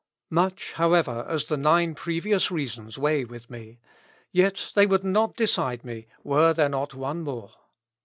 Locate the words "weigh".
2.97-3.23